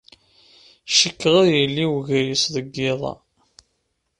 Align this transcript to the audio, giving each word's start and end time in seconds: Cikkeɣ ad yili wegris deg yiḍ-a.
Cikkeɣ 0.97 1.33
ad 1.41 1.49
yili 1.57 1.85
wegris 1.91 2.43
deg 2.55 2.67
yiḍ-a. 2.75 3.13